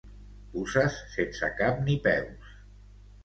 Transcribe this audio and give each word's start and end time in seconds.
Puces 0.53 0.95
sense 1.17 1.49
cap 1.59 1.83
ni 1.89 1.97
peus. 2.09 2.51